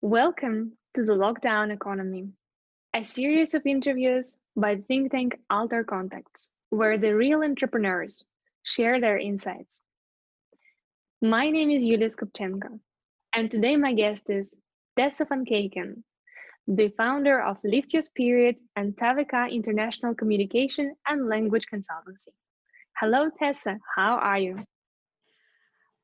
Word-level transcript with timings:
Welcome 0.00 0.74
to 0.94 1.02
the 1.02 1.14
Lockdown 1.14 1.72
Economy, 1.72 2.28
a 2.94 3.04
series 3.04 3.54
of 3.54 3.66
interviews 3.66 4.36
by 4.54 4.76
the 4.76 4.82
think 4.82 5.10
tank 5.10 5.36
Alter 5.50 5.82
Contacts, 5.82 6.48
where 6.70 6.96
the 6.98 7.16
real 7.16 7.42
entrepreneurs 7.42 8.22
share 8.62 9.00
their 9.00 9.18
insights. 9.18 9.80
My 11.20 11.50
name 11.50 11.70
is 11.70 11.82
Yulia 11.82 12.10
Skopchenko, 12.10 12.78
and 13.32 13.50
today 13.50 13.74
my 13.76 13.92
guest 13.92 14.22
is 14.28 14.54
Tessa 14.96 15.24
van 15.24 15.44
Keken, 15.44 16.04
the 16.68 16.90
founder 16.96 17.42
of 17.42 17.56
Lift 17.64 17.92
Your 17.92 18.02
Spirit 18.02 18.60
and 18.76 18.94
Tavika 18.96 19.50
International 19.50 20.14
Communication 20.14 20.94
and 21.08 21.28
Language 21.28 21.66
Consultancy. 21.66 22.30
Hello, 23.00 23.30
Tessa, 23.36 23.80
how 23.96 24.14
are 24.18 24.38
you? 24.38 24.58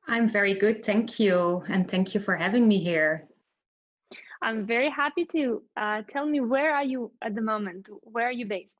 I'm 0.05 0.27
very 0.27 0.53
good, 0.53 0.83
thank 0.83 1.17
you, 1.17 1.63
and 1.69 1.89
thank 1.89 2.13
you 2.13 2.19
for 2.19 2.35
having 2.35 2.67
me 2.67 2.79
here. 2.79 3.29
I'm 4.41 4.65
very 4.65 4.89
happy 4.89 5.25
to 5.25 5.63
uh, 5.77 6.01
tell 6.07 6.25
me 6.25 6.39
where 6.39 6.73
are 6.75 6.83
you 6.83 7.11
at 7.21 7.35
the 7.35 7.41
moment? 7.41 7.87
Where 8.01 8.27
are 8.27 8.31
you 8.31 8.45
based? 8.45 8.71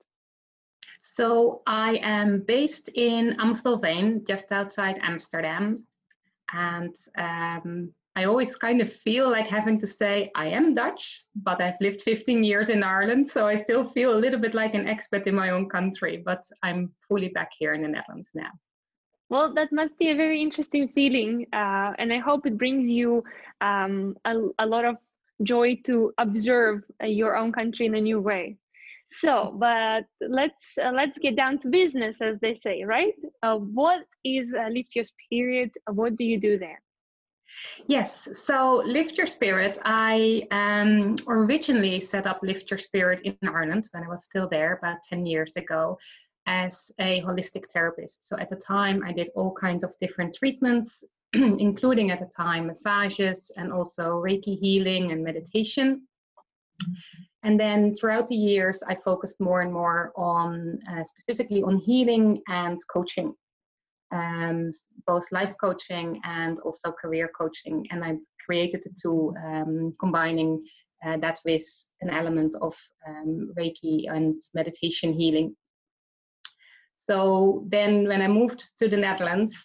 So 1.01 1.61
I 1.67 1.99
am 2.01 2.41
based 2.41 2.89
in 2.95 3.33
Amstelveen, 3.37 4.25
just 4.27 4.51
outside 4.51 4.99
Amsterdam, 5.03 5.85
and 6.51 6.95
um, 7.17 7.93
I 8.15 8.23
always 8.25 8.55
kind 8.55 8.81
of 8.81 8.91
feel 8.91 9.29
like 9.29 9.45
having 9.47 9.77
to 9.79 9.87
say 9.87 10.31
I 10.35 10.47
am 10.47 10.73
Dutch, 10.73 11.25
but 11.35 11.61
I've 11.61 11.79
lived 11.81 12.01
15 12.01 12.43
years 12.43 12.69
in 12.69 12.81
Ireland, 12.81 13.29
so 13.29 13.45
I 13.45 13.55
still 13.55 13.85
feel 13.85 14.15
a 14.15 14.19
little 14.19 14.39
bit 14.39 14.53
like 14.53 14.73
an 14.73 14.85
expat 14.85 15.27
in 15.27 15.35
my 15.35 15.49
own 15.49 15.67
country, 15.67 16.23
but 16.25 16.41
I'm 16.63 16.91
fully 17.07 17.29
back 17.29 17.51
here 17.57 17.73
in 17.73 17.81
the 17.81 17.89
Netherlands 17.89 18.31
now. 18.33 18.51
Well, 19.29 19.53
that 19.55 19.71
must 19.71 19.97
be 19.97 20.11
a 20.11 20.15
very 20.15 20.41
interesting 20.41 20.87
feeling, 20.87 21.47
uh, 21.51 21.93
and 21.97 22.13
I 22.13 22.19
hope 22.19 22.45
it 22.45 22.57
brings 22.57 22.87
you 22.87 23.23
um, 23.59 24.15
a, 24.23 24.35
a, 24.59 24.65
lot 24.65 24.85
of 24.85 24.97
joy 25.43 25.79
to 25.85 26.13
observe 26.17 26.83
uh, 27.03 27.07
your 27.07 27.35
own 27.35 27.51
country 27.51 27.85
in 27.85 27.95
a 27.95 28.01
new 28.01 28.19
way. 28.19 28.57
So, 29.11 29.55
but 29.57 30.05
let's 30.21 30.77
uh, 30.83 30.91
let's 30.91 31.17
get 31.19 31.35
down 31.35 31.59
to 31.59 31.69
business, 31.69 32.21
as 32.21 32.39
they 32.41 32.55
say, 32.55 32.83
right? 32.83 33.13
Uh, 33.43 33.57
what 33.57 34.05
is 34.23 34.53
Lift 34.69 34.95
Your 34.95 35.05
Spirit? 35.05 35.71
What 35.91 36.17
do 36.17 36.23
you 36.23 36.39
do 36.39 36.57
there? 36.57 36.81
Yes, 37.87 38.27
so 38.33 38.81
Lift 38.85 39.17
Your 39.17 39.27
Spirit, 39.27 39.77
I 39.85 40.47
um, 40.51 41.15
originally 41.27 41.99
set 41.99 42.25
up 42.25 42.39
Lift 42.41 42.71
Your 42.71 42.77
Spirit 42.77 43.21
in 43.21 43.37
Ireland 43.47 43.87
when 43.91 44.03
I 44.03 44.07
was 44.07 44.25
still 44.25 44.47
there 44.49 44.73
about 44.73 44.97
10 45.07 45.25
years 45.25 45.55
ago 45.55 45.97
as 46.47 46.91
a 46.99 47.21
holistic 47.21 47.69
therapist. 47.71 48.27
So 48.27 48.37
at 48.39 48.49
the 48.49 48.55
time, 48.55 49.03
I 49.05 49.11
did 49.11 49.29
all 49.35 49.53
kinds 49.53 49.83
of 49.83 49.93
different 49.99 50.35
treatments, 50.35 51.03
including 51.59 52.11
at 52.11 52.19
the 52.19 52.29
time 52.35 52.67
massages 52.67 53.51
and 53.57 53.73
also 53.73 54.21
Reiki 54.21 54.57
healing 54.57 55.11
and 55.11 55.23
meditation. 55.23 56.07
And 57.43 57.59
then 57.59 57.93
throughout 57.95 58.27
the 58.27 58.35
years, 58.35 58.81
I 58.87 58.95
focused 58.95 59.41
more 59.41 59.61
and 59.61 59.71
more 59.71 60.13
on 60.15 60.79
uh, 60.91 61.03
specifically 61.03 61.61
on 61.61 61.77
healing 61.77 62.41
and 62.47 62.79
coaching, 62.91 63.33
um, 64.11 64.71
both 65.05 65.25
life 65.31 65.53
coaching 65.59 66.21
and 66.23 66.59
also 66.61 66.91
career 66.91 67.29
coaching. 67.37 67.85
And 67.91 68.03
I 68.03 68.15
created 68.45 68.81
the 68.83 68.91
two, 69.01 69.33
um, 69.45 69.91
combining 69.99 70.63
uh, 71.05 71.17
that 71.17 71.39
with 71.45 71.67
an 72.01 72.09
element 72.09 72.55
of 72.61 72.73
um, 73.07 73.51
Reiki 73.57 74.09
and 74.09 74.41
meditation 74.53 75.13
healing. 75.13 75.55
So 76.97 77.65
then 77.69 78.07
when 78.07 78.21
I 78.21 78.27
moved 78.27 78.63
to 78.79 78.87
the 78.87 78.97
Netherlands, 78.97 79.55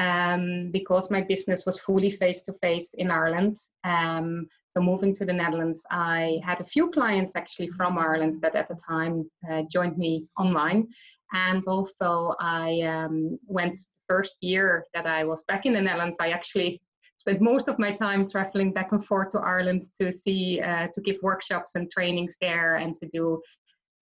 um, 0.00 0.70
because 0.70 1.10
my 1.10 1.22
business 1.22 1.66
was 1.66 1.78
fully 1.86 2.10
face 2.10 2.42
to 2.44 2.52
face 2.54 2.94
in 2.94 3.10
Ireland, 3.10 3.56
um, 3.84 4.46
so 4.72 4.80
moving 4.80 5.14
to 5.16 5.24
the 5.24 5.32
Netherlands, 5.32 5.82
I 5.90 6.40
had 6.44 6.60
a 6.60 6.64
few 6.64 6.90
clients 6.90 7.32
actually 7.34 7.70
from 7.76 7.98
Ireland 7.98 8.40
that 8.42 8.54
at 8.54 8.68
the 8.68 8.76
time 8.76 9.28
uh, 9.50 9.62
joined 9.70 9.98
me 9.98 10.26
online. 10.38 10.86
And 11.32 11.62
also 11.66 12.34
I 12.40 12.80
um, 12.82 13.38
went 13.46 13.74
the 13.74 13.86
first 14.08 14.36
year 14.40 14.84
that 14.94 15.06
I 15.06 15.24
was 15.24 15.42
back 15.44 15.66
in 15.66 15.72
the 15.72 15.80
Netherlands, 15.80 16.16
I 16.20 16.30
actually 16.30 16.80
spent 17.16 17.40
most 17.40 17.68
of 17.68 17.78
my 17.78 17.92
time 17.92 18.28
traveling 18.28 18.72
back 18.72 18.92
and 18.92 19.04
forth 19.04 19.30
to 19.32 19.38
Ireland 19.38 19.86
to 20.00 20.10
see, 20.12 20.60
uh, 20.60 20.88
to 20.94 21.00
give 21.00 21.16
workshops 21.22 21.74
and 21.74 21.90
trainings 21.90 22.36
there 22.40 22.76
and 22.76 22.96
to 22.96 23.08
do, 23.12 23.42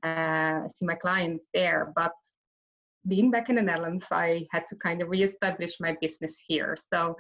uh, 0.03 0.69
see 0.69 0.84
my 0.84 0.95
clients 0.95 1.49
there. 1.55 1.93
But 1.97 2.12
being 3.09 3.31
back 3.31 3.49
in 3.49 3.57
the 3.57 3.63
Netherlands, 3.63 4.07
I 4.11 4.47
had 4.53 4.67
to 4.67 4.77
kind 4.77 5.03
of 5.03 5.09
reestablish 5.09 5.77
my 5.81 5.97
business 6.01 6.37
here. 6.47 6.77
So, 6.93 7.17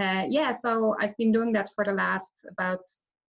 uh, 0.00 0.24
yeah, 0.28 0.56
so 0.56 0.94
I've 1.00 1.16
been 1.16 1.32
doing 1.32 1.52
that 1.52 1.70
for 1.74 1.84
the 1.84 1.92
last 1.92 2.32
about 2.50 2.80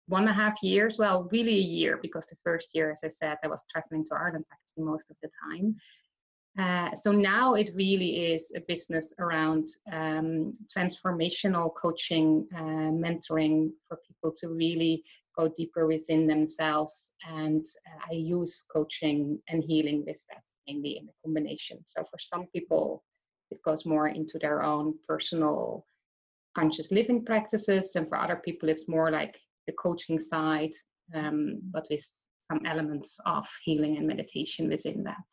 one 0.08 0.24
and 0.24 0.32
a 0.32 0.34
half 0.34 0.62
years. 0.62 0.98
Well, 0.98 1.28
really 1.32 1.56
a 1.56 1.70
year, 1.80 2.00
because 2.02 2.26
the 2.28 2.38
first 2.44 2.70
year, 2.74 2.92
as 2.92 3.02
I 3.04 3.10
said, 3.10 3.38
I 3.44 3.48
was 3.48 3.64
traveling 3.72 4.06
to 4.06 4.16
Ireland 4.16 4.46
actually 4.52 4.84
most 4.84 5.10
of 5.10 5.18
the 5.22 5.30
time. 5.44 5.76
Uh, 6.60 6.96
so 6.96 7.12
now 7.12 7.54
it 7.54 7.70
really 7.76 8.34
is 8.34 8.52
a 8.56 8.62
business 8.62 9.14
around 9.20 9.68
um, 9.92 10.54
transformational 10.76 11.72
coaching, 11.76 12.48
uh, 12.56 12.90
mentoring 13.06 13.70
for 13.88 14.00
people 14.08 14.34
to 14.40 14.50
really 14.50 15.04
go 15.38 15.48
deeper 15.56 15.86
within 15.86 16.26
themselves. 16.26 17.12
And 17.30 17.64
uh, 17.88 18.00
I 18.12 18.16
use 18.16 18.64
coaching 18.74 19.40
and 19.50 19.64
healing 19.64 20.04
with 20.08 20.20
that 20.30 20.42
mainly 20.68 20.98
in 20.98 21.06
the 21.06 21.14
combination. 21.24 21.80
So 21.86 22.04
for 22.04 22.20
some 22.20 22.48
people, 22.54 23.04
it 23.52 23.62
goes 23.64 23.86
more 23.86 24.10
into 24.10 24.38
their 24.40 24.64
own 24.64 24.96
personal 25.08 25.86
conscious 26.56 26.92
living 26.92 27.24
practices, 27.24 27.96
and 27.96 28.08
for 28.10 28.18
other 28.18 28.42
people, 28.44 28.70
it's 28.70 28.88
more 28.88 29.12
like 29.12 29.38
the 29.68 29.74
coaching 29.74 30.20
side, 30.20 30.72
um, 31.14 31.60
but 31.72 31.88
with 31.90 32.06
some 32.52 32.66
elements 32.66 33.18
of 33.26 33.46
healing 33.64 33.98
and 33.98 34.08
meditation 34.08 34.70
within 34.70 35.04
that. 35.04 35.26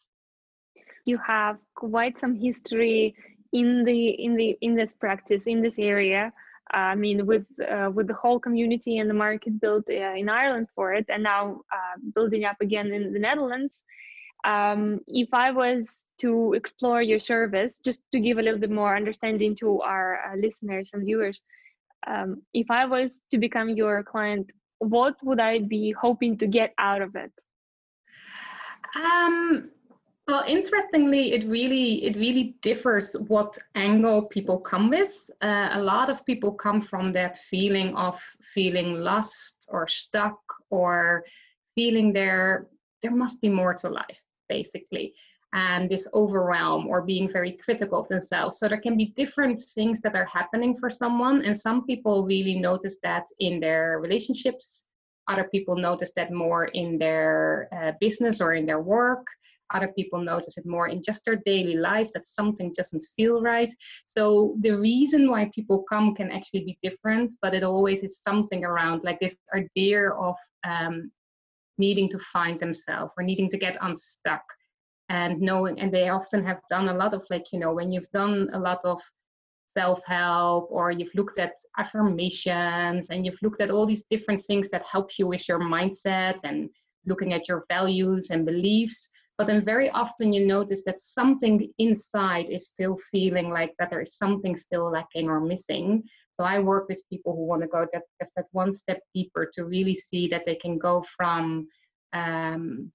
You 1.07 1.19
have 1.27 1.59
quite 1.75 2.19
some 2.19 2.35
history 2.35 3.15
in 3.53 3.85
the 3.85 4.09
in 4.11 4.37
the 4.37 4.57
in 4.61 4.75
this 4.75 4.93
practice 4.93 5.45
in 5.47 5.63
this 5.63 5.79
area. 5.79 6.33
Uh, 6.75 6.79
I 6.79 6.95
mean, 6.95 7.27
with 7.27 7.47
uh, 7.71 7.91
with 7.95 8.07
the 8.09 8.15
whole 8.15 8.41
community 8.41 8.99
and 8.99 9.09
the 9.09 9.15
market 9.15 9.61
built 9.61 9.85
uh, 9.89 10.15
in 10.17 10.29
Ireland 10.29 10.69
for 10.75 10.95
it, 10.95 11.07
and 11.09 11.23
now 11.23 11.61
uh, 11.73 11.97
building 12.15 12.45
up 12.45 12.57
again 12.61 12.93
in 12.93 13.13
the 13.13 13.19
Netherlands 13.19 13.83
um, 14.45 15.01
if 15.07 15.33
I 15.33 15.51
was 15.51 16.05
to 16.19 16.53
explore 16.53 17.03
your 17.03 17.19
service, 17.19 17.79
just 17.79 18.01
to 18.13 18.21
give 18.21 18.39
a 18.39 18.43
little 18.43 18.61
bit 18.61 18.71
more 18.71 18.97
understanding 18.97 19.57
to 19.57 19.81
our 19.81 20.21
uh, 20.25 20.37
listeners 20.37 20.91
and 20.93 21.05
viewers, 21.05 21.43
um, 22.07 22.43
if 22.53 22.71
I 22.71 22.85
was 22.85 23.23
to 23.31 23.39
become 23.39 23.71
your 23.71 24.03
client, 24.03 24.53
what 24.79 25.17
would 25.23 25.41
I 25.41 25.61
be 25.61 25.93
hoping 25.93 26.37
to 26.39 26.47
get 26.47 26.75
out 26.79 27.01
of 27.01 27.17
it? 27.17 27.33
Um, 28.95 29.71
well, 30.29 30.45
interestingly, 30.47 31.33
it 31.33 31.45
really 31.45 32.05
it 32.05 32.17
really 32.17 32.57
differs 32.63 33.15
what 33.29 33.59
angle 33.75 34.23
people 34.23 34.59
come 34.59 34.91
with. 34.91 35.31
Uh, 35.43 35.71
a 35.73 35.81
lot 35.81 36.09
of 36.09 36.25
people 36.25 36.53
come 36.53 36.81
from 36.81 37.13
that 37.13 37.39
feeling 37.39 37.95
of 37.97 38.21
feeling 38.41 39.01
lost 39.01 39.69
or 39.73 39.87
stuck 39.89 40.39
or 40.71 41.25
feeling 41.75 42.13
there 42.13 42.69
there 43.03 43.15
must 43.15 43.41
be 43.43 43.51
more 43.51 43.75
to 43.75 43.89
life 43.91 44.24
basically 44.49 45.15
and 45.55 45.89
this 45.89 46.09
overwhelm 46.13 46.89
or 46.89 47.01
being 47.01 47.31
very 47.31 47.53
critical 47.53 48.01
of 48.01 48.09
themselves. 48.09 48.59
So 48.59 48.69
there 48.69 48.81
can 48.81 48.97
be 48.97 49.15
different 49.17 49.61
things 49.61 50.01
that 50.01 50.17
are 50.17 50.25
happening 50.27 50.77
for 50.77 50.91
someone, 50.91 51.45
and 51.45 51.59
some 51.59 51.87
people 51.87 52.27
really 52.27 52.59
notice 52.59 52.97
that 53.03 53.25
in 53.39 53.61
their 53.61 54.01
relationships. 54.01 54.85
Other 55.29 55.45
people 55.45 55.77
notice 55.77 56.13
that 56.17 56.33
more 56.33 56.67
in 56.67 56.99
their 56.99 57.69
uh, 57.73 57.93
business 58.01 58.41
or 58.41 58.55
in 58.55 58.67
their 58.67 58.81
work. 58.81 59.27
Other 59.73 59.89
people 59.97 60.21
notice 60.21 60.59
it 60.59 60.67
more 60.67 60.89
in 60.89 61.03
just 61.03 61.25
their 61.25 61.41
daily 61.47 61.77
life 61.77 62.11
that 62.13 62.27
something 62.27 62.73
doesn't 62.77 63.07
feel 63.17 63.41
right. 63.41 63.73
So 64.05 64.57
the 64.61 64.73
reason 64.73 65.31
why 65.31 65.51
people 65.55 65.85
come 65.89 66.15
can 66.15 66.31
actually 66.31 66.65
be 66.65 66.79
different, 66.83 67.33
but 67.41 67.55
it 67.55 67.65
always 67.65 68.03
is 68.03 68.21
something 68.21 68.65
around 68.65 69.03
like 69.05 69.21
this 69.21 69.35
idea 69.55 70.11
of 70.11 70.35
um, 70.69 71.11
needing 71.79 72.09
to 72.11 72.19
find 72.33 72.59
themselves 72.59 73.13
or 73.17 73.25
needing 73.25 73.51
to 73.51 73.59
get 73.59 73.77
unstuck. 73.81 74.45
And 75.11 75.41
knowing 75.41 75.79
and 75.81 75.93
they 75.93 76.09
often 76.09 76.43
have 76.45 76.61
done 76.71 76.89
a 76.89 76.95
lot 76.95 77.13
of 77.13 77.25
like 77.29 77.53
you 77.53 77.61
know 77.61 77.75
when 77.75 77.93
you've 77.93 78.11
done 78.11 78.49
a 78.55 78.59
lot 78.59 78.81
of 78.85 79.03
self-help 79.67 80.69
or 80.71 80.91
you've 80.91 81.15
looked 81.15 81.39
at 81.39 81.53
affirmations 81.77 83.11
and 83.11 83.27
you've 83.27 83.43
looked 83.43 83.61
at 83.61 83.71
all 83.71 83.87
these 83.87 84.05
different 84.11 84.41
things 84.41 84.71
that 84.71 84.87
help 84.91 85.11
you 85.19 85.27
with 85.27 85.47
your 85.49 85.59
mindset 85.59 86.39
and 86.45 86.71
looking 87.07 87.33
at 87.33 87.49
your 87.49 87.65
values 87.69 88.31
and 88.31 88.47
beliefs 88.47 89.11
but 89.37 89.49
then 89.49 89.61
very 89.61 89.91
often 89.91 90.33
you 90.33 90.47
notice 90.47 90.85
that 90.85 91.01
something 91.01 91.69
inside 91.79 92.49
is 92.51 92.69
still 92.69 92.97
feeling 93.11 93.51
like 93.51 93.75
that 93.79 93.91
there 93.91 94.01
is 94.01 94.17
something 94.17 94.57
still 94.57 94.91
lacking 94.91 95.29
or 95.29 95.41
missing 95.41 96.03
so 96.39 96.45
I 96.45 96.59
work 96.59 96.89
with 96.89 97.03
people 97.11 97.35
who 97.35 97.47
want 97.47 97.63
to 97.63 97.69
go 97.69 97.87
that, 97.93 98.03
just 98.21 98.33
that 98.37 98.47
one 98.53 98.73
step 98.73 99.01
deeper 99.15 99.51
to 99.55 99.65
really 99.65 99.95
see 99.95 100.27
that 100.29 100.43
they 100.47 100.57
can 100.57 100.79
go 100.79 101.05
from 101.17 101.69
um, 102.13 102.91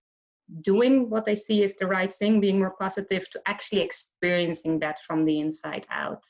doing 0.62 1.10
what 1.10 1.26
they 1.26 1.36
see 1.36 1.64
is 1.64 1.76
the 1.76 1.88
right 1.88 2.12
thing, 2.12 2.40
being 2.40 2.60
more 2.60 2.76
positive, 2.80 3.30
to 3.32 3.42
actually 3.46 3.82
experiencing 3.82 4.80
that 4.80 4.98
from 5.06 5.26
the 5.26 5.40
inside 5.40 5.86
out. 5.92 6.24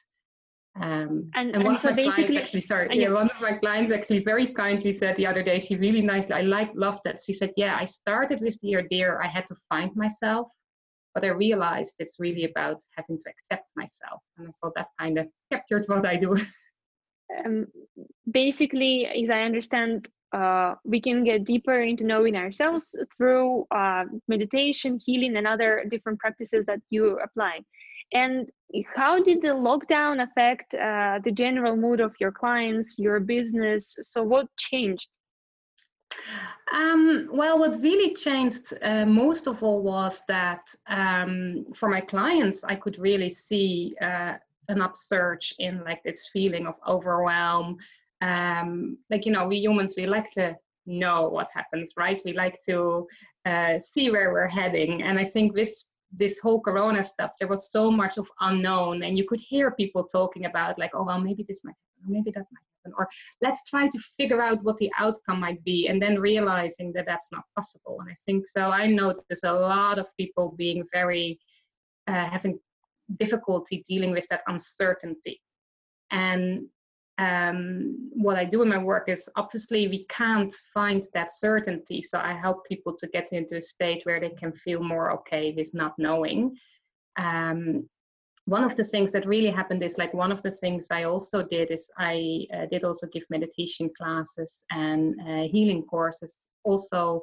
Um, 0.79 1.29
and, 1.35 1.55
and, 1.55 1.63
one 1.63 1.67
and 1.67 1.75
of 1.75 1.79
so 1.79 1.89
my 1.89 2.03
clients 2.03 2.35
actually, 2.35 2.61
sorry, 2.61 2.87
yeah, 2.91 3.09
one 3.09 3.29
of 3.29 3.41
my 3.41 3.53
clients 3.53 3.91
actually 3.91 4.23
very 4.23 4.53
kindly 4.53 4.93
said 4.93 5.15
the 5.15 5.25
other 5.25 5.43
day, 5.43 5.59
she 5.59 5.75
really 5.75 6.01
nicely, 6.01 6.35
I 6.35 6.41
like, 6.41 6.71
loved 6.75 7.01
that. 7.05 7.19
She 7.25 7.33
said, 7.33 7.51
yeah, 7.57 7.75
I 7.77 7.85
started 7.85 8.39
with 8.39 8.57
the 8.61 8.77
idea 8.77 9.17
I 9.21 9.27
had 9.27 9.47
to 9.47 9.55
find 9.67 9.93
myself, 9.95 10.47
but 11.15 11.23
I 11.23 11.29
realized 11.29 11.95
it's 11.99 12.17
really 12.19 12.45
about 12.45 12.77
having 12.95 13.17
to 13.19 13.29
accept 13.29 13.69
myself. 13.75 14.21
And 14.37 14.47
I 14.47 14.51
thought 14.61 14.73
that 14.75 14.87
kind 14.99 15.17
of 15.17 15.27
captured 15.51 15.85
what 15.87 16.05
I 16.05 16.17
do. 16.17 16.37
Um, 17.45 17.67
basically, 18.31 19.05
as 19.05 19.29
I 19.29 19.41
understand, 19.41 20.07
uh, 20.31 20.75
we 20.83 21.01
can 21.01 21.23
get 21.23 21.43
deeper 21.43 21.81
into 21.81 22.03
knowing 22.03 22.35
ourselves 22.35 22.95
through 23.15 23.65
uh, 23.71 24.05
meditation, 24.27 24.99
healing, 25.03 25.37
and 25.37 25.47
other 25.47 25.85
different 25.89 26.19
practices 26.19 26.65
that 26.67 26.79
you 26.89 27.19
apply. 27.19 27.61
And 28.13 28.49
how 28.95 29.21
did 29.21 29.41
the 29.41 29.49
lockdown 29.49 30.23
affect 30.23 30.73
uh, 30.73 31.19
the 31.23 31.31
general 31.31 31.75
mood 31.75 31.99
of 31.99 32.13
your 32.19 32.31
clients, 32.31 32.97
your 32.97 33.19
business? 33.19 33.97
So, 34.01 34.23
what 34.23 34.47
changed? 34.57 35.09
Um, 36.71 37.29
well, 37.31 37.57
what 37.57 37.77
really 37.81 38.13
changed 38.13 38.73
uh, 38.81 39.05
most 39.05 39.47
of 39.47 39.63
all 39.63 39.81
was 39.81 40.21
that 40.27 40.73
um, 40.87 41.65
for 41.73 41.89
my 41.89 42.01
clients, 42.01 42.63
I 42.63 42.75
could 42.75 42.99
really 42.99 43.29
see 43.29 43.95
uh, 44.01 44.35
an 44.69 44.81
upsurge 44.81 45.53
in 45.59 45.83
like 45.83 46.01
this 46.03 46.29
feeling 46.31 46.67
of 46.67 46.75
overwhelm. 46.87 47.77
Um, 48.21 48.97
like, 49.09 49.25
you 49.25 49.31
know, 49.31 49.47
we 49.47 49.57
humans, 49.57 49.95
we 49.97 50.05
like 50.05 50.31
to 50.33 50.55
know 50.85 51.27
what 51.27 51.49
happens, 51.53 51.93
right? 51.97 52.21
We 52.23 52.33
like 52.33 52.59
to 52.67 53.07
uh, 53.45 53.79
see 53.79 54.09
where 54.09 54.31
we're 54.31 54.47
heading. 54.47 55.03
And 55.03 55.19
I 55.19 55.25
think 55.25 55.53
this 55.53 55.89
this 56.11 56.39
whole 56.39 56.59
corona 56.59 57.03
stuff 57.03 57.35
there 57.39 57.47
was 57.47 57.71
so 57.71 57.91
much 57.91 58.17
of 58.17 58.27
unknown 58.41 59.03
and 59.03 59.17
you 59.17 59.25
could 59.27 59.39
hear 59.39 59.71
people 59.71 60.03
talking 60.03 60.45
about 60.45 60.79
like 60.79 60.91
oh 60.95 61.03
well 61.03 61.21
maybe 61.21 61.43
this 61.47 61.63
might 61.63 61.75
happen 61.75 62.09
or 62.09 62.13
maybe 62.17 62.31
that 62.31 62.45
might 62.51 62.65
happen 62.83 62.93
or 62.97 63.07
let's 63.41 63.63
try 63.65 63.85
to 63.85 63.99
figure 64.17 64.41
out 64.41 64.63
what 64.63 64.75
the 64.77 64.91
outcome 64.97 65.39
might 65.39 65.63
be 65.63 65.87
and 65.87 66.01
then 66.01 66.17
realizing 66.17 66.91
that 66.93 67.05
that's 67.05 67.31
not 67.31 67.43
possible 67.55 67.97
and 68.01 68.09
i 68.09 68.15
think 68.25 68.47
so 68.47 68.71
i 68.71 68.87
noticed 68.87 69.43
a 69.43 69.53
lot 69.53 69.99
of 69.99 70.07
people 70.17 70.55
being 70.57 70.83
very 70.91 71.39
uh, 72.07 72.27
having 72.27 72.59
difficulty 73.15 73.83
dealing 73.87 74.11
with 74.11 74.27
that 74.29 74.41
uncertainty 74.47 75.41
and 76.11 76.67
um, 77.19 78.09
what 78.13 78.37
I 78.37 78.45
do 78.45 78.61
in 78.61 78.69
my 78.69 78.77
work 78.77 79.09
is 79.09 79.27
obviously 79.35 79.89
we 79.89 80.05
can't 80.05 80.53
find 80.73 81.05
that 81.13 81.33
certainty. 81.33 82.01
So 82.01 82.17
I 82.17 82.31
help 82.33 82.65
people 82.65 82.95
to 82.95 83.07
get 83.07 83.33
into 83.33 83.57
a 83.57 83.61
state 83.61 84.05
where 84.05 84.21
they 84.21 84.29
can 84.29 84.53
feel 84.53 84.81
more 84.81 85.11
okay 85.11 85.53
with 85.55 85.73
not 85.73 85.93
knowing. 85.97 86.55
Um, 87.17 87.89
one 88.45 88.63
of 88.63 88.77
the 88.77 88.85
things 88.85 89.11
that 89.11 89.27
really 89.27 89.51
happened 89.51 89.83
is 89.83 89.97
like 89.97 90.13
one 90.13 90.31
of 90.31 90.41
the 90.41 90.51
things 90.51 90.87
I 90.89 91.03
also 91.03 91.43
did 91.43 91.71
is 91.71 91.91
I 91.97 92.47
uh, 92.53 92.65
did 92.71 92.85
also 92.85 93.05
give 93.07 93.23
meditation 93.29 93.91
classes 93.97 94.63
and 94.71 95.15
uh, 95.21 95.47
healing 95.51 95.83
courses 95.83 96.33
also 96.63 97.21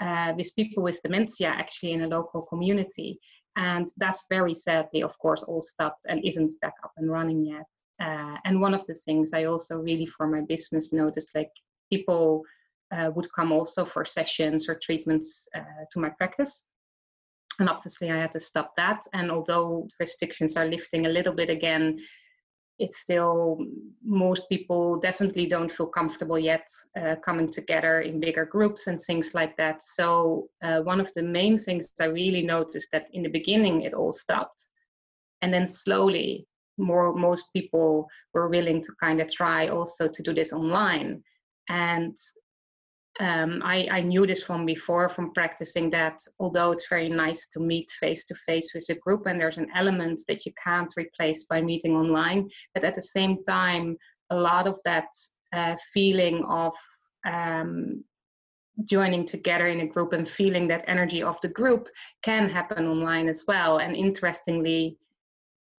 uh, 0.00 0.34
with 0.36 0.54
people 0.56 0.82
with 0.82 1.00
dementia 1.02 1.48
actually 1.48 1.92
in 1.92 2.02
a 2.02 2.08
local 2.08 2.42
community. 2.42 3.20
And 3.56 3.88
that's 3.96 4.20
very 4.28 4.54
sadly, 4.54 5.02
of 5.02 5.18
course, 5.18 5.42
all 5.42 5.62
stopped 5.62 6.02
and 6.06 6.24
isn't 6.24 6.60
back 6.60 6.74
up 6.84 6.92
and 6.96 7.10
running 7.10 7.44
yet. 7.44 7.66
Uh, 8.00 8.36
and 8.44 8.60
one 8.60 8.74
of 8.74 8.84
the 8.86 8.94
things 8.94 9.30
I 9.32 9.44
also 9.44 9.78
really 9.78 10.06
for 10.06 10.26
my 10.26 10.42
business 10.42 10.92
noticed 10.92 11.30
like 11.34 11.50
people 11.90 12.42
uh, 12.94 13.10
would 13.14 13.32
come 13.34 13.52
also 13.52 13.84
for 13.84 14.04
sessions 14.04 14.68
or 14.68 14.78
treatments 14.82 15.48
uh, 15.56 15.84
to 15.90 16.00
my 16.00 16.10
practice. 16.10 16.62
And 17.58 17.70
obviously, 17.70 18.10
I 18.10 18.18
had 18.18 18.32
to 18.32 18.40
stop 18.40 18.74
that. 18.76 19.02
And 19.14 19.30
although 19.30 19.88
restrictions 19.98 20.56
are 20.56 20.66
lifting 20.66 21.06
a 21.06 21.10
little 21.10 21.32
bit 21.32 21.48
again, 21.48 21.98
it's 22.78 22.98
still 22.98 23.58
most 24.04 24.48
people 24.48 24.98
definitely 25.00 25.46
don't 25.46 25.72
feel 25.72 25.86
comfortable 25.86 26.38
yet 26.38 26.68
uh, 27.00 27.16
coming 27.24 27.48
together 27.48 28.02
in 28.02 28.20
bigger 28.20 28.44
groups 28.44 28.86
and 28.86 29.00
things 29.00 29.34
like 29.34 29.56
that. 29.56 29.82
So, 29.82 30.48
uh, 30.62 30.80
one 30.80 31.00
of 31.00 31.12
the 31.14 31.22
main 31.22 31.56
things 31.56 31.88
I 32.00 32.04
really 32.06 32.42
noticed 32.42 32.88
that 32.92 33.08
in 33.12 33.22
the 33.22 33.30
beginning 33.30 33.82
it 33.82 33.94
all 33.94 34.12
stopped. 34.12 34.66
And 35.42 35.52
then 35.52 35.66
slowly 35.66 36.46
more 36.78 37.14
most 37.14 37.52
people 37.52 38.06
were 38.34 38.48
willing 38.48 38.82
to 38.82 38.92
kind 39.00 39.20
of 39.20 39.32
try 39.32 39.68
also 39.68 40.08
to 40.08 40.22
do 40.22 40.34
this 40.34 40.52
online 40.52 41.22
and 41.68 42.14
um, 43.20 43.62
I, 43.64 43.88
I, 43.90 44.00
knew 44.02 44.26
this 44.26 44.42
from 44.42 44.66
before 44.66 45.08
from 45.08 45.32
practicing 45.32 45.88
that 45.90 46.18
although 46.38 46.72
it's 46.72 46.88
very 46.88 47.08
nice 47.08 47.48
to 47.50 47.60
meet 47.60 47.90
face 47.98 48.26
to 48.26 48.34
face 48.34 48.72
with 48.74 48.86
a 48.90 48.94
group 48.94 49.26
and 49.26 49.40
there's 49.40 49.58
an 49.58 49.68
element 49.74 50.20
that 50.28 50.44
you 50.44 50.52
can't 50.62 50.92
replace 50.96 51.44
by 51.44 51.62
meeting 51.62 51.96
online. 51.96 52.48
But 52.74 52.84
at 52.84 52.94
the 52.94 53.02
same 53.02 53.42
time 53.44 53.96
a 54.30 54.36
lot 54.36 54.66
of 54.66 54.78
that 54.84 55.08
uh, 55.52 55.76
feeling 55.94 56.44
of 56.48 56.74
um, 57.26 58.04
joining 58.84 59.24
together 59.24 59.68
in 59.68 59.80
a 59.80 59.86
group 59.86 60.12
and 60.12 60.28
feeling 60.28 60.68
that 60.68 60.84
energy 60.86 61.22
of 61.22 61.40
the 61.40 61.48
group 61.48 61.88
can 62.22 62.48
happen 62.48 62.86
online 62.86 63.28
as 63.28 63.44
well. 63.48 63.78
And 63.78 63.96
interestingly 63.96 64.98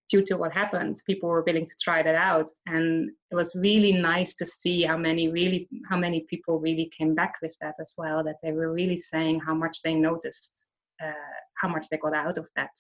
due 0.10 0.24
to 0.24 0.38
what 0.38 0.54
happened, 0.54 0.96
people 1.06 1.30
were 1.30 1.44
willing 1.44 1.66
to 1.66 1.76
try 1.82 2.02
that 2.02 2.16
out, 2.16 2.50
and 2.66 3.10
it 3.32 3.36
was 3.36 3.56
really 3.56 3.94
nice 3.94 4.36
to 4.36 4.46
see 4.46 4.84
how 4.84 4.98
many 4.98 5.30
really 5.30 5.68
how 5.90 5.98
many 5.98 6.26
people 6.30 6.60
really 6.60 6.92
came 6.98 7.14
back 7.16 7.36
with 7.42 7.56
that 7.62 7.76
as 7.80 7.94
well. 7.98 8.24
That 8.24 8.38
they 8.42 8.52
were 8.52 8.74
really 8.74 8.98
saying 8.98 9.40
how 9.40 9.54
much 9.54 9.82
they 9.84 9.96
noticed, 9.96 10.68
uh, 11.04 11.12
how 11.56 11.68
much 11.68 11.86
they 11.90 11.98
got 11.98 12.14
out 12.14 12.38
of 12.38 12.48
that, 12.56 12.72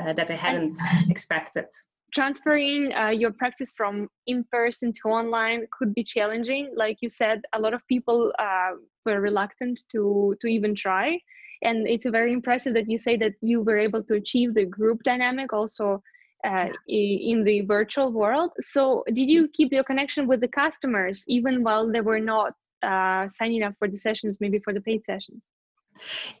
uh, 0.00 0.12
that 0.12 0.28
they 0.28 0.36
hadn't 0.36 0.76
expected. 1.10 1.66
Transferring 2.14 2.92
uh, 2.92 3.08
your 3.08 3.32
practice 3.32 3.72
from 3.74 4.08
in 4.26 4.44
person 4.52 4.92
to 4.92 5.08
online 5.08 5.66
could 5.72 5.94
be 5.94 6.04
challenging. 6.04 6.72
Like 6.76 6.98
you 7.00 7.08
said, 7.08 7.40
a 7.54 7.60
lot 7.60 7.72
of 7.72 7.80
people 7.88 8.32
uh, 8.38 8.72
were 9.06 9.20
reluctant 9.20 9.80
to 9.92 10.36
to 10.40 10.46
even 10.46 10.74
try 10.74 11.18
and 11.62 11.86
it's 11.86 12.06
very 12.06 12.32
impressive 12.32 12.74
that 12.74 12.90
you 12.90 12.98
say 12.98 13.16
that 13.16 13.34
you 13.40 13.60
were 13.62 13.78
able 13.78 14.02
to 14.02 14.14
achieve 14.14 14.54
the 14.54 14.64
group 14.64 15.02
dynamic 15.04 15.52
also 15.52 16.02
uh, 16.44 16.68
in 16.88 17.44
the 17.44 17.62
virtual 17.62 18.10
world. 18.10 18.50
So, 18.60 19.04
did 19.12 19.28
you 19.30 19.48
keep 19.48 19.72
your 19.72 19.84
connection 19.84 20.26
with 20.26 20.40
the 20.40 20.48
customers 20.48 21.24
even 21.28 21.62
while 21.62 21.90
they 21.90 22.00
were 22.00 22.20
not 22.20 22.54
uh, 22.82 23.28
signing 23.28 23.62
up 23.62 23.74
for 23.78 23.88
the 23.88 23.96
sessions, 23.96 24.38
maybe 24.40 24.58
for 24.58 24.72
the 24.72 24.80
paid 24.80 25.04
sessions? 25.04 25.42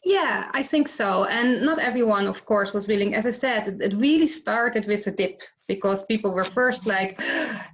Yeah, 0.04 0.50
I 0.54 0.62
think 0.62 0.88
so. 0.88 1.24
And 1.24 1.62
not 1.62 1.78
everyone, 1.78 2.26
of 2.26 2.44
course, 2.44 2.72
was 2.72 2.88
willing. 2.88 3.14
As 3.14 3.26
I 3.26 3.30
said, 3.30 3.68
it 3.80 3.94
really 3.94 4.26
started 4.26 4.86
with 4.86 5.06
a 5.06 5.12
dip 5.12 5.42
because 5.68 6.04
people 6.06 6.32
were 6.32 6.44
first 6.44 6.86
like, 6.86 7.20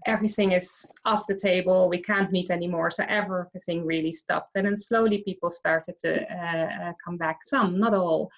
everything 0.07 0.53
is 0.53 0.95
off 1.05 1.27
the 1.27 1.37
table, 1.37 1.89
we 1.89 2.03
can't 2.03 2.33
meet 2.33 2.51
anymore. 2.51 2.91
So 2.91 3.05
everything 3.09 3.87
really 3.87 4.13
stopped. 4.13 4.57
And 4.57 4.67
then 4.67 4.77
slowly 4.77 5.23
people 5.25 5.51
started 5.51 5.97
to 5.99 6.23
uh, 6.31 6.89
uh 6.89 6.93
come 7.03 7.17
back, 7.17 7.39
some, 7.45 7.79
not 7.79 7.95
all. 7.95 8.31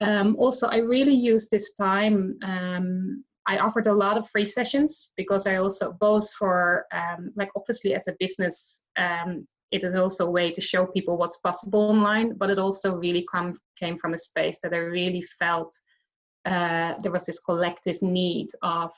Um, 0.00 0.36
also, 0.38 0.68
I 0.68 0.78
really 0.78 1.14
used 1.14 1.50
this 1.50 1.72
time 1.74 2.38
um, 2.42 3.24
I 3.46 3.58
offered 3.58 3.86
a 3.86 3.92
lot 3.92 4.16
of 4.16 4.28
free 4.30 4.46
sessions 4.46 5.12
because 5.16 5.46
I 5.46 5.56
also 5.56 5.92
both 5.92 6.32
for 6.32 6.86
um, 6.92 7.30
like 7.36 7.50
obviously 7.54 7.94
as 7.94 8.08
a 8.08 8.16
business 8.18 8.80
um, 8.96 9.46
it 9.74 9.82
is 9.82 9.96
also 9.96 10.26
a 10.26 10.30
way 10.30 10.52
to 10.52 10.60
show 10.60 10.86
people 10.86 11.16
what's 11.16 11.38
possible 11.38 11.90
online, 11.90 12.34
but 12.36 12.48
it 12.48 12.60
also 12.60 12.94
really 12.94 13.26
come 13.30 13.58
came 13.76 13.96
from 13.98 14.14
a 14.14 14.18
space 14.18 14.60
that 14.60 14.72
I 14.72 14.78
really 14.78 15.22
felt 15.22 15.74
uh, 16.44 16.94
there 17.02 17.10
was 17.10 17.24
this 17.24 17.40
collective 17.40 18.00
need 18.00 18.50
of 18.62 18.92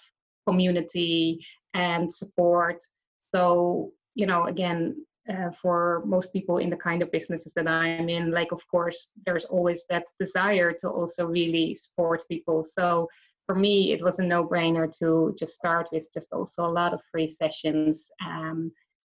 community 0.47 1.45
and 1.73 2.13
support. 2.13 2.79
So 3.35 3.93
you 4.15 4.27
know 4.27 4.47
again. 4.47 5.07
Uh, 5.29 5.51
for 5.61 6.05
most 6.07 6.33
people 6.33 6.59
in 6.59 6.71
the 6.71 6.77
kind 6.77 7.03
of 7.03 7.11
businesses 7.11 7.53
that 7.55 7.67
I'm 7.67 8.09
in, 8.09 8.31
like 8.31 8.53
of 8.53 8.63
course, 8.69 9.11
there's 9.27 9.45
always 9.47 9.83
that 9.91 10.05
desire 10.21 10.73
to 10.79 10.89
also 10.89 11.27
really 11.27 11.75
support 11.75 12.23
people. 12.31 12.63
So 12.63 13.09
for 13.47 13.55
me, 13.55 13.93
it 13.93 14.03
was 14.03 14.19
a 14.19 14.25
no-brainer 14.25 14.93
to 14.99 15.35
just 15.39 15.55
start 15.55 15.89
with 15.93 16.13
just 16.13 16.33
also 16.33 16.67
a 16.67 16.69
lot 16.81 16.93
of 16.93 17.01
free 17.11 17.29
sessions, 17.29 18.11
um, 18.25 18.73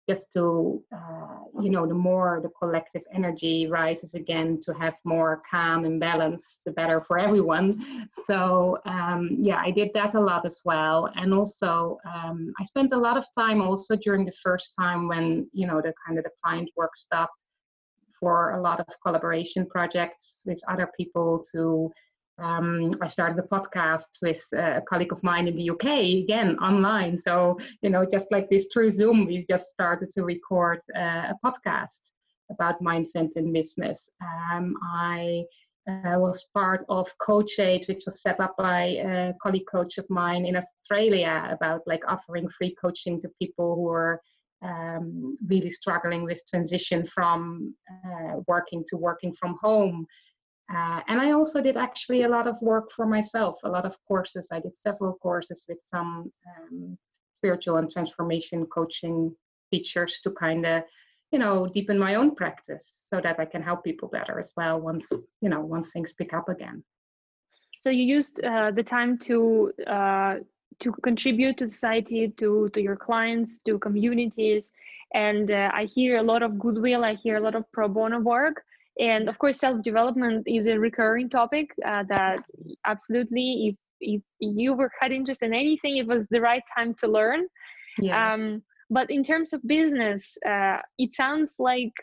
just 0.09 0.33
to 0.33 0.83
uh, 0.93 1.37
you 1.61 1.69
know, 1.69 1.87
the 1.87 1.93
more 1.93 2.39
the 2.41 2.49
collective 2.59 3.03
energy 3.13 3.67
rises 3.67 4.15
again, 4.15 4.59
to 4.63 4.73
have 4.73 4.95
more 5.05 5.41
calm 5.49 5.85
and 5.85 5.99
balance, 5.99 6.57
the 6.65 6.71
better 6.71 6.99
for 6.99 7.19
everyone. 7.27 8.09
So 8.27 8.79
um, 8.85 9.37
yeah, 9.39 9.61
I 9.63 9.71
did 9.71 9.91
that 9.93 10.15
a 10.15 10.19
lot 10.19 10.45
as 10.45 10.59
well, 10.65 11.09
and 11.15 11.33
also 11.33 11.99
um, 12.11 12.51
I 12.59 12.63
spent 12.63 12.91
a 12.91 12.97
lot 12.97 13.17
of 13.17 13.25
time 13.37 13.61
also 13.61 13.95
during 13.95 14.25
the 14.25 14.33
first 14.43 14.73
time 14.77 15.07
when 15.07 15.47
you 15.53 15.67
know 15.67 15.79
the 15.79 15.93
kind 16.05 16.17
of 16.17 16.25
the 16.25 16.31
client 16.43 16.69
work 16.75 16.95
stopped 16.95 17.43
for 18.19 18.51
a 18.51 18.61
lot 18.61 18.79
of 18.79 18.87
collaboration 19.05 19.67
projects 19.67 20.41
with 20.45 20.59
other 20.69 20.89
people 20.97 21.45
to 21.51 21.91
um, 22.43 22.93
I 23.01 23.07
started 23.07 23.39
a 23.39 23.47
podcast 23.47 24.11
with 24.21 24.43
a 24.53 24.81
colleague 24.89 25.13
of 25.13 25.23
mine 25.23 25.47
in 25.47 25.55
the 25.55 25.69
UK, 25.69 25.85
again 26.23 26.57
online. 26.59 27.19
So, 27.21 27.57
you 27.81 27.89
know, 27.89 28.05
just 28.05 28.27
like 28.31 28.49
this 28.49 28.65
through 28.71 28.91
Zoom, 28.91 29.25
we 29.25 29.45
just 29.49 29.69
started 29.69 30.09
to 30.15 30.23
record 30.23 30.81
uh, 30.95 31.31
a 31.33 31.35
podcast 31.45 32.01
about 32.51 32.81
mindset 32.81 33.29
in 33.35 33.53
business. 33.53 34.09
Um, 34.21 34.75
I 34.83 35.43
uh, 35.87 36.17
was 36.17 36.45
part 36.53 36.85
of 36.89 37.07
Coach 37.19 37.59
Aid, 37.59 37.85
which 37.87 38.03
was 38.05 38.21
set 38.21 38.39
up 38.39 38.55
by 38.57 38.81
a 38.83 39.33
colleague 39.41 39.67
coach 39.71 39.97
of 39.97 40.09
mine 40.09 40.45
in 40.45 40.55
Australia 40.55 41.49
about 41.51 41.81
like 41.87 42.03
offering 42.07 42.47
free 42.49 42.75
coaching 42.75 43.21
to 43.21 43.29
people 43.39 43.75
who 43.75 43.87
are 43.89 44.21
um, 44.63 45.37
really 45.47 45.71
struggling 45.71 46.23
with 46.23 46.41
transition 46.49 47.05
from 47.13 47.73
uh, 48.05 48.37
working 48.47 48.83
to 48.89 48.97
working 48.97 49.35
from 49.39 49.57
home. 49.61 50.05
Uh, 50.69 51.01
and 51.07 51.19
I 51.19 51.31
also 51.31 51.61
did 51.61 51.77
actually 51.77 52.23
a 52.23 52.29
lot 52.29 52.47
of 52.47 52.61
work 52.61 52.91
for 52.95 53.05
myself, 53.05 53.55
a 53.63 53.69
lot 53.69 53.85
of 53.85 53.95
courses. 54.07 54.47
I 54.51 54.59
did 54.59 54.77
several 54.77 55.13
courses 55.15 55.63
with 55.67 55.77
some 55.91 56.31
um, 56.51 56.97
spiritual 57.37 57.77
and 57.77 57.91
transformation 57.91 58.65
coaching 58.67 59.35
teachers 59.71 60.19
to 60.23 60.31
kind 60.31 60.65
of 60.65 60.83
you 61.33 61.39
know 61.39 61.67
deepen 61.67 61.97
my 61.97 62.15
own 62.15 62.35
practice 62.35 62.85
so 63.09 63.19
that 63.19 63.39
i 63.39 63.45
can 63.45 63.61
help 63.61 63.83
people 63.83 64.07
better 64.07 64.39
as 64.39 64.51
well 64.55 64.79
once 64.79 65.05
you 65.41 65.49
know 65.49 65.59
once 65.59 65.91
things 65.91 66.13
pick 66.13 66.31
up 66.33 66.47
again 66.47 66.83
so 67.81 67.89
you 67.89 68.03
used 68.03 68.41
uh, 68.45 68.71
the 68.71 68.83
time 68.83 69.17
to 69.17 69.73
uh, 69.87 70.35
to 70.79 70.91
contribute 71.03 71.57
to 71.57 71.67
society 71.67 72.21
to 72.37 72.69
to 72.73 72.81
your 72.81 72.95
clients 72.95 73.59
to 73.65 73.79
communities 73.79 74.69
and 75.13 75.51
uh, 75.51 75.69
i 75.73 75.83
hear 75.85 76.17
a 76.17 76.27
lot 76.31 76.43
of 76.43 76.59
goodwill 76.59 77.03
i 77.03 77.15
hear 77.15 77.35
a 77.37 77.43
lot 77.47 77.55
of 77.55 77.63
pro 77.71 77.87
bono 77.87 78.19
work 78.19 78.63
and 78.99 79.29
of 79.29 79.37
course 79.39 79.59
self 79.59 79.81
development 79.81 80.43
is 80.47 80.67
a 80.67 80.79
recurring 80.79 81.29
topic 81.29 81.69
uh, 81.85 82.03
that 82.09 82.43
absolutely 82.85 83.69
if 83.69 83.75
if 83.99 84.21
you 84.39 84.73
were 84.73 84.91
had 84.99 85.11
interest 85.11 85.41
in 85.41 85.53
anything 85.53 85.97
it 85.97 86.07
was 86.07 86.27
the 86.29 86.41
right 86.41 86.63
time 86.75 86.93
to 86.95 87.07
learn. 87.07 87.47
Yes. 87.99 88.39
um, 88.39 88.63
but 88.89 89.09
in 89.09 89.23
terms 89.23 89.53
of 89.53 89.61
business 89.65 90.35
uh, 90.47 90.79
it 90.97 91.15
sounds 91.15 91.55
like 91.59 91.93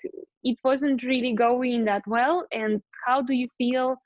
it 0.43 0.57
wasn't 0.65 1.03
really 1.03 1.35
going 1.35 1.85
that 1.85 2.03
well. 2.07 2.47
And 2.53 2.81
how 3.07 3.23
do 3.23 3.35
you 3.35 3.49
feel 3.59 3.97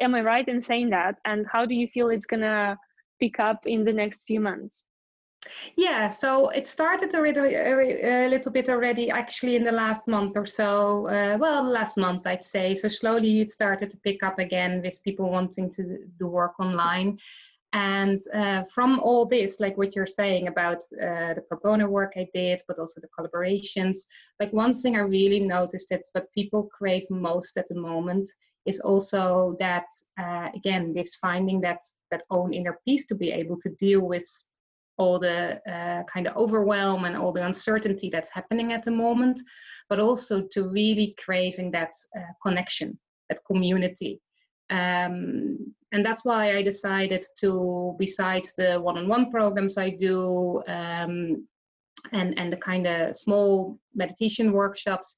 am 0.00 0.14
i 0.14 0.20
right 0.20 0.48
in 0.48 0.60
saying 0.62 0.90
that? 0.90 1.16
And 1.24 1.46
how 1.50 1.64
do 1.66 1.74
you 1.74 1.86
feel 1.88 2.08
it's 2.08 2.26
gonna 2.26 2.76
pick 3.20 3.38
up 3.38 3.60
in 3.66 3.84
the 3.84 3.92
next 3.92 4.24
few 4.26 4.40
months 4.40 4.82
yeah, 5.76 6.08
so 6.08 6.48
it 6.50 6.66
started 6.66 7.14
already 7.14 7.54
a 7.54 8.28
little 8.28 8.52
bit 8.52 8.68
already 8.68 9.10
actually 9.10 9.56
in 9.56 9.64
the 9.64 9.72
last 9.72 10.08
month 10.08 10.36
or 10.36 10.46
so. 10.46 11.06
Uh, 11.08 11.36
well, 11.38 11.62
last 11.62 11.96
month 11.96 12.26
I'd 12.26 12.44
say. 12.44 12.74
So 12.74 12.88
slowly 12.88 13.40
it 13.40 13.50
started 13.50 13.90
to 13.90 13.96
pick 13.98 14.22
up 14.22 14.38
again 14.38 14.82
with 14.82 15.02
people 15.02 15.30
wanting 15.30 15.70
to 15.72 16.06
do 16.18 16.26
work 16.26 16.58
online. 16.58 17.18
And 17.72 18.20
uh, 18.32 18.62
from 18.72 19.00
all 19.00 19.26
this, 19.26 19.58
like 19.58 19.76
what 19.76 19.96
you're 19.96 20.06
saying 20.06 20.46
about 20.46 20.82
uh, 20.92 21.34
the 21.34 21.42
pro 21.48 21.58
bono 21.58 21.88
work 21.88 22.12
I 22.16 22.28
did, 22.32 22.62
but 22.68 22.78
also 22.78 23.00
the 23.00 23.08
collaborations, 23.18 23.96
like 24.38 24.52
one 24.52 24.72
thing 24.72 24.94
I 24.94 25.00
really 25.00 25.40
noticed 25.40 25.88
that 25.90 26.02
what 26.12 26.32
people 26.32 26.68
crave 26.72 27.04
most 27.10 27.56
at 27.56 27.66
the 27.66 27.74
moment 27.74 28.28
is 28.64 28.78
also 28.80 29.56
that, 29.58 29.86
uh, 30.20 30.50
again, 30.54 30.94
this 30.94 31.16
finding 31.16 31.60
that 31.62 31.80
that 32.12 32.22
own 32.30 32.54
inner 32.54 32.78
peace 32.84 33.06
to 33.06 33.14
be 33.16 33.32
able 33.32 33.58
to 33.60 33.70
deal 33.70 34.00
with 34.00 34.24
all 34.96 35.18
the 35.18 35.60
uh, 35.70 36.02
kind 36.04 36.26
of 36.26 36.36
overwhelm 36.36 37.04
and 37.04 37.16
all 37.16 37.32
the 37.32 37.44
uncertainty 37.44 38.08
that's 38.10 38.30
happening 38.30 38.72
at 38.72 38.82
the 38.82 38.90
moment, 38.90 39.40
but 39.88 40.00
also 40.00 40.42
to 40.50 40.68
really 40.68 41.14
craving 41.24 41.70
that 41.72 41.92
uh, 42.16 42.32
connection, 42.42 42.98
that 43.28 43.38
community. 43.46 44.20
Um, 44.70 45.74
and 45.92 46.04
that's 46.04 46.24
why 46.24 46.56
I 46.56 46.62
decided 46.62 47.24
to, 47.40 47.94
besides 47.98 48.54
the 48.54 48.80
one-on-one 48.80 49.30
programs 49.30 49.78
I 49.78 49.90
do 49.90 50.62
um, 50.66 51.46
and 52.12 52.38
and 52.38 52.52
the 52.52 52.56
kind 52.56 52.86
of 52.86 53.16
small 53.16 53.78
meditation 53.94 54.52
workshops, 54.52 55.14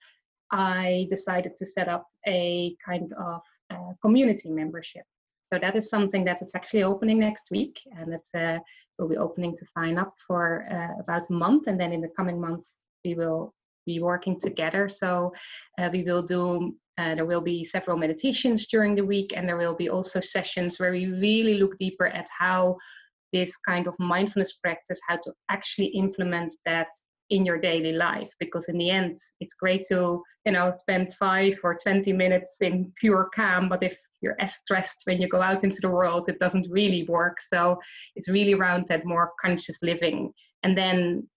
I 0.52 1.06
decided 1.08 1.56
to 1.56 1.66
set 1.66 1.88
up 1.88 2.06
a 2.26 2.76
kind 2.84 3.12
of 3.14 3.40
uh, 3.70 3.92
community 4.02 4.50
membership. 4.50 5.04
So 5.46 5.58
that 5.60 5.76
is 5.76 5.88
something 5.88 6.24
that 6.24 6.42
it's 6.42 6.54
actually 6.54 6.82
opening 6.82 7.20
next 7.20 7.44
week, 7.50 7.80
and 7.96 8.12
it 8.12 8.26
uh, 8.34 8.58
will 8.98 9.08
be 9.08 9.16
opening 9.16 9.56
to 9.56 9.66
sign 9.76 9.96
up 9.96 10.12
for 10.26 10.66
uh, 10.70 11.00
about 11.00 11.30
a 11.30 11.32
month, 11.32 11.68
and 11.68 11.78
then 11.78 11.92
in 11.92 12.00
the 12.00 12.12
coming 12.16 12.40
months 12.40 12.72
we 13.04 13.14
will 13.14 13.54
be 13.86 14.00
working 14.00 14.38
together. 14.40 14.88
So 14.88 15.32
uh, 15.78 15.88
we 15.92 16.02
will 16.02 16.22
do 16.22 16.74
uh, 16.98 17.14
there 17.14 17.26
will 17.26 17.42
be 17.42 17.64
several 17.64 17.98
meditations 17.98 18.66
during 18.66 18.94
the 18.94 19.04
week, 19.04 19.32
and 19.36 19.46
there 19.46 19.58
will 19.58 19.74
be 19.74 19.90
also 19.90 20.20
sessions 20.20 20.78
where 20.78 20.92
we 20.92 21.06
really 21.06 21.54
look 21.58 21.76
deeper 21.78 22.06
at 22.06 22.28
how 22.36 22.76
this 23.32 23.54
kind 23.68 23.86
of 23.86 23.94
mindfulness 23.98 24.54
practice, 24.54 24.98
how 25.06 25.16
to 25.16 25.32
actually 25.50 25.88
implement 25.88 26.54
that 26.64 26.88
in 27.30 27.44
your 27.44 27.58
daily 27.58 27.92
life. 27.92 28.30
Because 28.38 28.68
in 28.68 28.78
the 28.78 28.90
end, 28.90 29.18
it's 29.40 29.54
great 29.54 29.84
to 29.88 30.22
you 30.44 30.52
know 30.52 30.72
spend 30.76 31.14
five 31.14 31.58
or 31.62 31.76
twenty 31.82 32.12
minutes 32.12 32.56
in 32.60 32.92
pure 33.00 33.30
calm, 33.34 33.68
but 33.68 33.82
if 33.82 33.98
you're 34.20 34.40
as 34.40 34.54
stressed 34.54 35.02
when 35.04 35.20
you 35.20 35.28
go 35.28 35.42
out 35.42 35.64
into 35.64 35.80
the 35.80 35.90
world, 35.90 36.28
it 36.28 36.38
doesn't 36.38 36.70
really 36.70 37.04
work. 37.04 37.38
So 37.40 37.78
it's 38.14 38.28
really 38.28 38.54
around 38.54 38.86
that 38.88 39.04
more 39.04 39.32
conscious 39.40 39.78
living, 39.82 40.32
and 40.62 40.76
then 40.76 41.28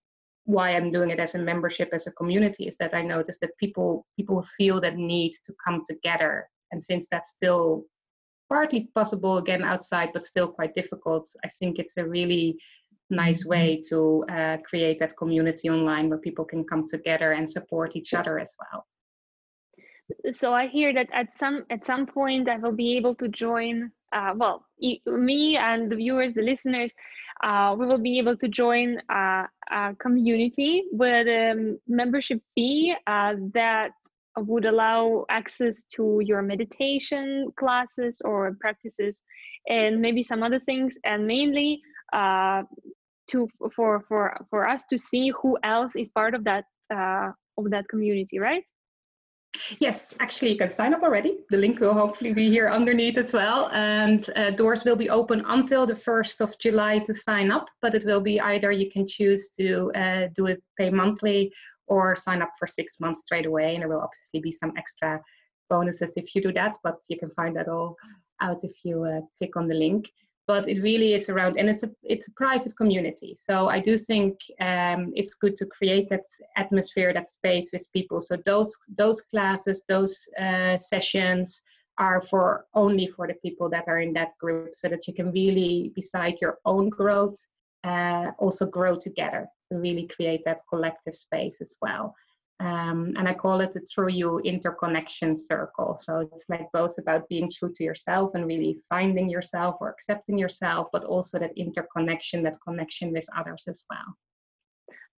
why 0.46 0.76
I'm 0.76 0.92
doing 0.92 1.12
it 1.12 1.20
as 1.20 1.36
a 1.36 1.40
membership, 1.40 1.90
as 1.94 2.08
a 2.08 2.12
community, 2.12 2.66
is 2.68 2.76
that 2.78 2.96
I 2.96 3.04
notice 3.04 3.38
that 3.42 3.58
people 3.60 4.08
people 4.18 4.44
feel 4.58 4.82
that 4.82 4.96
need 4.96 5.34
to 5.46 5.54
come 5.64 5.84
together. 5.88 6.50
And 6.72 6.84
since 6.84 7.08
that's 7.12 7.32
still 7.32 7.86
partly 8.50 8.90
possible 8.96 9.38
again 9.38 9.64
outside, 9.64 10.10
but 10.12 10.26
still 10.26 10.48
quite 10.48 10.74
difficult, 10.74 11.30
I 11.46 11.50
think 11.60 11.78
it's 11.78 11.98
a 11.98 12.08
really 12.08 12.58
nice 13.10 13.46
way 13.46 13.84
to 13.90 14.24
uh, 14.30 14.58
create 14.68 15.00
that 15.00 15.18
community 15.18 15.70
online 15.70 16.10
where 16.10 16.20
people 16.20 16.46
can 16.46 16.64
come 16.64 16.88
together 16.88 17.32
and 17.32 17.50
support 17.50 17.96
each 17.96 18.14
other 18.14 18.40
as 18.40 18.56
well. 18.60 18.86
So 20.34 20.54
I 20.54 20.68
hear 20.68 20.94
that 20.94 21.10
at 21.14 21.38
some 21.38 21.66
at 21.70 21.86
some 21.86 22.08
point 22.08 22.50
I 22.50 22.58
will 22.58 22.72
be 22.72 22.98
able 22.98 23.16
to 23.16 23.28
join. 23.28 23.92
Uh, 24.12 24.34
well, 24.36 24.66
me 25.06 25.56
and 25.56 25.92
the 25.92 25.96
viewers, 25.96 26.34
the 26.34 26.42
listeners, 26.42 26.92
uh, 27.44 27.76
we 27.78 27.86
will 27.86 28.00
be 28.00 28.18
able 28.18 28.36
to 28.38 28.48
join 28.48 28.98
a, 29.10 29.48
a 29.70 29.96
community 30.02 30.86
with 30.92 31.28
a 31.28 31.78
membership 31.88 32.42
fee 32.56 32.96
uh, 33.06 33.36
that 33.54 33.92
would 34.38 34.66
allow 34.66 35.26
access 35.30 35.84
to 35.84 36.22
your 36.24 36.42
meditation 36.42 37.52
classes 37.58 38.22
or 38.26 38.56
practices 38.60 39.22
and 39.68 40.02
maybe 40.02 40.24
some 40.24 40.44
other 40.44 40.60
things 40.60 40.98
and 41.04 41.28
mainly 41.28 41.82
uh, 42.14 42.64
to 43.30 43.48
for 43.76 44.02
for 44.08 44.46
for 44.50 44.68
us 44.68 44.84
to 44.90 44.98
see 44.98 45.32
who 45.42 45.58
else 45.64 45.92
is 45.96 46.10
part 46.10 46.34
of 46.36 46.44
that 46.44 46.66
uh, 46.94 47.32
of 47.58 47.70
that 47.70 47.88
community 47.90 48.40
right 48.40 48.64
Yes, 49.80 50.14
actually, 50.20 50.52
you 50.52 50.58
can 50.58 50.70
sign 50.70 50.94
up 50.94 51.04
already. 51.04 51.40
The 51.50 51.58
link 51.58 51.80
will 51.80 51.94
hopefully 51.94 52.34
be 52.34 52.50
here 52.50 52.70
underneath 52.70 53.18
as 53.18 53.34
well. 53.34 53.70
And 53.74 54.30
uh, 54.36 54.52
doors 54.52 54.86
will 54.86 54.96
be 54.96 55.10
open 55.10 55.44
until 55.48 55.86
the 55.86 55.94
1st 55.94 56.42
of 56.42 56.58
July 56.60 57.00
to 57.00 57.14
sign 57.14 57.52
up, 57.52 57.66
but 57.82 57.96
it 57.96 58.06
will 58.06 58.22
be 58.22 58.40
either 58.40 58.72
you 58.72 58.90
can 58.90 59.08
choose 59.08 59.50
to 59.60 59.92
uh, 59.96 60.28
do 60.36 60.46
it 60.46 60.64
pay 60.78 60.90
monthly 60.90 61.52
or 61.88 62.16
sign 62.16 62.42
up 62.42 62.52
for 62.58 62.68
six 62.68 63.00
months 63.00 63.22
straight 63.22 63.48
away. 63.48 63.74
And 63.74 63.82
there 63.82 63.90
will 63.90 64.02
obviously 64.02 64.40
be 64.40 64.52
some 64.52 64.72
extra 64.78 65.20
bonuses 65.70 66.12
if 66.16 66.36
you 66.36 66.42
do 66.42 66.54
that, 66.54 66.78
but 66.84 66.98
you 67.10 67.18
can 67.18 67.32
find 67.32 67.56
that 67.56 67.68
all 67.68 67.96
out 68.42 68.64
if 68.64 68.74
you 68.84 69.04
uh, 69.04 69.22
click 69.38 69.58
on 69.58 69.68
the 69.68 69.76
link 69.76 70.06
but 70.50 70.68
it 70.68 70.82
really 70.82 71.14
is 71.14 71.30
around 71.30 71.60
and 71.60 71.70
it's 71.70 71.84
a 71.84 71.92
it's 72.02 72.28
a 72.28 72.32
private 72.44 72.76
community. 72.76 73.32
So 73.48 73.56
i 73.76 73.80
do 73.90 73.94
think 74.10 74.34
um, 74.70 75.02
it's 75.20 75.36
good 75.44 75.56
to 75.58 75.66
create 75.78 76.08
that 76.10 76.26
atmosphere 76.64 77.14
that 77.14 77.30
space 77.38 77.68
with 77.72 77.94
people. 77.98 78.20
So 78.30 78.34
those 78.52 78.72
those 79.02 79.20
classes 79.32 79.78
those 79.94 80.16
uh, 80.46 80.78
sessions 80.94 81.48
are 82.06 82.22
for 82.32 82.46
only 82.84 83.08
for 83.16 83.26
the 83.28 83.40
people 83.46 83.68
that 83.76 83.86
are 83.92 84.02
in 84.06 84.14
that 84.14 84.32
group 84.44 84.70
so 84.74 84.88
that 84.90 85.06
you 85.08 85.14
can 85.20 85.30
really 85.42 85.92
beside 86.02 86.36
your 86.44 86.56
own 86.66 86.86
growth 86.90 87.40
uh, 87.92 88.28
also 88.44 88.66
grow 88.78 88.94
together 89.08 89.42
to 89.68 89.78
really 89.86 90.08
create 90.16 90.44
that 90.46 90.62
collective 90.72 91.16
space 91.28 91.58
as 91.66 91.74
well 91.84 92.16
um, 92.60 93.14
and 93.18 93.28
I 93.28 93.34
call 93.34 93.62
it 93.62 93.72
the 93.72 93.86
true 93.94 94.10
you 94.10 94.40
interconnection 94.40 95.36
circle. 95.36 95.98
So 96.02 96.30
it's 96.34 96.46
like 96.50 96.68
both 96.74 96.98
about 96.98 97.30
being 97.30 97.50
true 97.52 97.72
to 97.74 97.84
yourself 97.84 98.32
and 98.36 98.46
really 98.46 98.80
finding 98.90 99.30
yourself 99.30 99.76
or 99.80 99.90
accepting 99.90 100.38
yourself, 100.38 100.88
but 100.92 101.06
also 101.06 101.40
that 101.40 101.58
interconnection, 101.58 102.44
that 102.44 102.58
connection 102.66 103.14
with 103.14 103.26
others 103.38 103.64
as 103.68 103.84
well. 103.90 104.18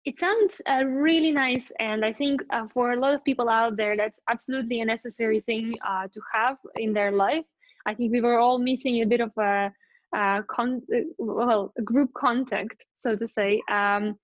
It 0.06 0.20
sounds 0.20 0.62
uh, 0.68 0.86
really 0.86 1.32
nice, 1.32 1.72
and 1.80 2.04
I 2.04 2.12
think 2.12 2.42
uh, 2.50 2.68
for 2.74 2.94
a 2.94 3.00
lot 3.00 3.14
of 3.14 3.24
people 3.24 3.50
out 3.50 3.78
there, 3.78 3.96
that's 3.96 4.20
absolutely 4.30 4.82
a 4.82 4.86
necessary 4.86 5.42
thing 5.42 5.76
uh, 5.88 6.08
to 6.12 6.22
have 6.34 6.58
in 6.76 6.92
their 6.92 7.12
life. 7.12 7.46
I 7.86 7.94
think 7.94 8.12
we 8.12 8.22
were 8.22 8.40
all 8.40 8.58
missing 8.58 9.02
a 9.02 9.06
bit 9.06 9.22
of 9.22 9.32
a 9.38 9.72
uh, 10.16 10.42
con- 10.44 10.82
well 11.18 11.74
group 11.84 12.12
contact 12.14 12.86
so 12.96 13.16
to 13.16 13.28
say. 13.28 13.62
Um, 13.70 14.16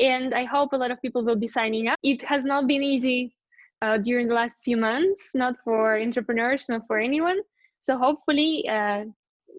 and 0.00 0.34
i 0.34 0.44
hope 0.44 0.72
a 0.72 0.76
lot 0.76 0.90
of 0.90 1.00
people 1.02 1.24
will 1.24 1.36
be 1.36 1.48
signing 1.48 1.88
up. 1.88 1.98
It 2.02 2.24
has 2.24 2.44
not 2.44 2.66
been 2.66 2.82
easy 2.82 3.34
uh, 3.82 3.98
during 3.98 4.28
the 4.28 4.34
last 4.34 4.54
few 4.64 4.76
months 4.76 5.30
not 5.34 5.54
for 5.64 5.98
entrepreneurs 5.98 6.66
not 6.68 6.82
for 6.86 6.98
anyone. 6.98 7.38
So 7.80 7.96
hopefully 7.96 8.68
uh, 8.68 9.04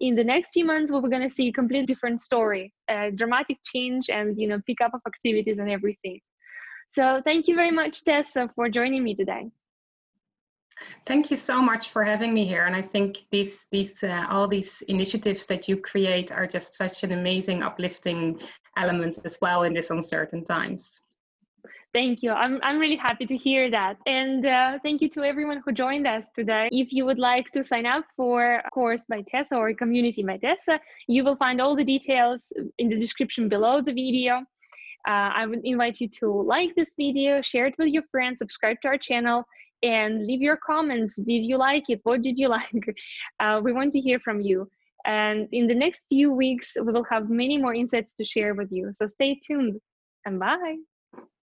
in 0.00 0.14
the 0.14 0.24
next 0.24 0.50
few 0.52 0.64
months 0.64 0.90
we're 0.90 1.00
going 1.00 1.28
to 1.28 1.34
see 1.34 1.48
a 1.48 1.52
completely 1.52 1.86
different 1.86 2.20
story 2.20 2.72
a 2.88 3.10
dramatic 3.10 3.58
change 3.64 4.10
and 4.10 4.38
you 4.40 4.48
know 4.48 4.60
pick 4.66 4.80
up 4.80 4.92
of 4.94 5.00
activities 5.06 5.58
and 5.58 5.70
everything. 5.70 6.20
So 6.88 7.22
thank 7.24 7.46
you 7.46 7.54
very 7.54 7.70
much 7.70 8.04
tessa 8.04 8.50
for 8.56 8.68
joining 8.68 9.04
me 9.04 9.14
today 9.14 9.50
Thank 11.06 11.30
you 11.30 11.36
so 11.36 11.60
much 11.62 11.90
for 11.90 12.04
having 12.04 12.32
me 12.32 12.46
here. 12.46 12.64
And 12.64 12.74
I 12.74 12.82
think 12.82 13.18
these, 13.30 13.66
these, 13.70 14.02
uh, 14.02 14.26
all 14.30 14.46
these 14.46 14.82
initiatives 14.88 15.46
that 15.46 15.68
you 15.68 15.76
create 15.76 16.32
are 16.32 16.46
just 16.46 16.74
such 16.74 17.02
an 17.02 17.12
amazing, 17.12 17.62
uplifting 17.62 18.40
element 18.76 19.18
as 19.24 19.38
well 19.40 19.62
in 19.62 19.74
these 19.74 19.90
uncertain 19.90 20.44
times. 20.44 21.02
Thank 21.92 22.22
you. 22.22 22.30
I'm, 22.30 22.60
I'm 22.62 22.78
really 22.78 22.96
happy 22.96 23.26
to 23.26 23.36
hear 23.36 23.68
that. 23.70 23.96
And 24.06 24.46
uh, 24.46 24.78
thank 24.84 25.00
you 25.00 25.08
to 25.10 25.24
everyone 25.24 25.60
who 25.64 25.72
joined 25.72 26.06
us 26.06 26.24
today. 26.36 26.68
If 26.70 26.92
you 26.92 27.04
would 27.04 27.18
like 27.18 27.50
to 27.50 27.64
sign 27.64 27.84
up 27.84 28.04
for 28.16 28.62
a 28.64 28.70
course 28.70 29.04
by 29.08 29.24
Tessa 29.28 29.56
or 29.56 29.74
community 29.74 30.22
by 30.22 30.36
Tessa, 30.36 30.78
you 31.08 31.24
will 31.24 31.34
find 31.36 31.60
all 31.60 31.74
the 31.74 31.84
details 31.84 32.52
in 32.78 32.88
the 32.88 32.98
description 32.98 33.48
below 33.48 33.80
the 33.80 33.92
video. 33.92 34.44
Uh, 35.08 35.32
I 35.34 35.46
would 35.46 35.62
invite 35.64 36.00
you 36.00 36.08
to 36.20 36.42
like 36.42 36.74
this 36.76 36.90
video, 36.96 37.42
share 37.42 37.66
it 37.66 37.74
with 37.76 37.88
your 37.88 38.04
friends, 38.10 38.38
subscribe 38.38 38.76
to 38.82 38.88
our 38.88 38.98
channel, 38.98 39.44
and 39.82 40.26
leave 40.26 40.42
your 40.42 40.56
comments. 40.56 41.16
Did 41.16 41.44
you 41.44 41.56
like 41.56 41.84
it? 41.88 42.00
What 42.02 42.22
did 42.22 42.38
you 42.38 42.48
like? 42.58 42.94
Uh, 43.38 43.60
we 43.62 43.72
want 43.72 43.92
to 43.94 44.00
hear 44.00 44.20
from 44.20 44.40
you. 44.40 44.68
And 45.04 45.48
in 45.52 45.66
the 45.66 45.74
next 45.74 46.04
few 46.08 46.32
weeks, 46.32 46.76
we 46.76 46.92
will 46.92 47.06
have 47.10 47.30
many 47.30 47.56
more 47.56 47.74
insights 47.74 48.12
to 48.18 48.24
share 48.24 48.54
with 48.54 48.70
you. 48.70 48.92
So 48.92 49.06
stay 49.06 49.38
tuned 49.46 49.80
and 50.26 50.38
bye. 50.38 50.76